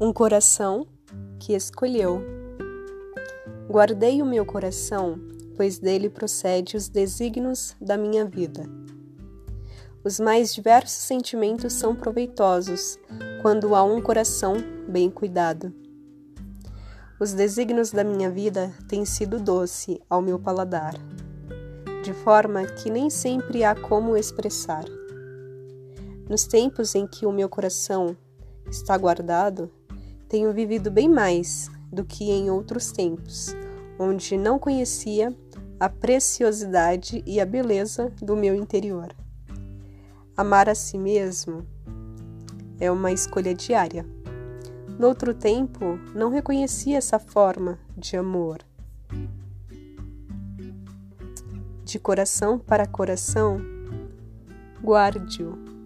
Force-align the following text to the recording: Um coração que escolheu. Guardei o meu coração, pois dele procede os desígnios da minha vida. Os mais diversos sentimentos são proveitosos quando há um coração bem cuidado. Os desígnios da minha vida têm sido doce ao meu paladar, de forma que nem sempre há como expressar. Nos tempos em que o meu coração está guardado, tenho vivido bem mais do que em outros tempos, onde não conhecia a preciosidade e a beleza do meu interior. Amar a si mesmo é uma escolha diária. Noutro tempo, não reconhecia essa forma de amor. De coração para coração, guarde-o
Um 0.00 0.12
coração 0.12 0.86
que 1.40 1.54
escolheu. 1.54 2.22
Guardei 3.68 4.22
o 4.22 4.24
meu 4.24 4.46
coração, 4.46 5.18
pois 5.56 5.80
dele 5.80 6.08
procede 6.08 6.76
os 6.76 6.88
desígnios 6.88 7.74
da 7.80 7.96
minha 7.96 8.24
vida. 8.24 8.62
Os 10.04 10.20
mais 10.20 10.54
diversos 10.54 11.02
sentimentos 11.02 11.72
são 11.72 11.96
proveitosos 11.96 12.96
quando 13.42 13.74
há 13.74 13.82
um 13.82 14.00
coração 14.00 14.58
bem 14.88 15.10
cuidado. 15.10 15.74
Os 17.18 17.32
desígnios 17.32 17.90
da 17.90 18.04
minha 18.04 18.30
vida 18.30 18.72
têm 18.88 19.04
sido 19.04 19.40
doce 19.40 20.00
ao 20.08 20.22
meu 20.22 20.38
paladar, 20.38 20.94
de 22.04 22.14
forma 22.14 22.64
que 22.64 22.88
nem 22.88 23.10
sempre 23.10 23.64
há 23.64 23.74
como 23.74 24.16
expressar. 24.16 24.84
Nos 26.30 26.44
tempos 26.44 26.94
em 26.94 27.04
que 27.04 27.26
o 27.26 27.32
meu 27.32 27.48
coração 27.48 28.16
está 28.70 28.96
guardado, 28.96 29.68
tenho 30.28 30.52
vivido 30.52 30.90
bem 30.90 31.08
mais 31.08 31.70
do 31.90 32.04
que 32.04 32.30
em 32.30 32.50
outros 32.50 32.92
tempos, 32.92 33.56
onde 33.98 34.36
não 34.36 34.58
conhecia 34.58 35.34
a 35.80 35.88
preciosidade 35.88 37.22
e 37.26 37.40
a 37.40 37.46
beleza 37.46 38.12
do 38.20 38.36
meu 38.36 38.54
interior. 38.54 39.14
Amar 40.36 40.68
a 40.68 40.74
si 40.74 40.98
mesmo 40.98 41.66
é 42.78 42.90
uma 42.90 43.10
escolha 43.10 43.54
diária. 43.54 44.06
Noutro 44.98 45.32
tempo, 45.32 45.98
não 46.14 46.30
reconhecia 46.30 46.98
essa 46.98 47.18
forma 47.18 47.78
de 47.96 48.16
amor. 48.16 48.58
De 51.84 51.98
coração 51.98 52.58
para 52.58 52.86
coração, 52.86 53.60
guarde-o 54.82 55.77